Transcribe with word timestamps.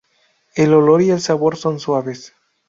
El 0.55 0.73
olor 0.73 1.03
y 1.03 1.11
el 1.11 1.21
sabor 1.21 1.57
son 1.57 1.79
suaves. 1.79 2.33